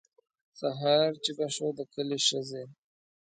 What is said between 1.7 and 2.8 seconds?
د کلي ښځې.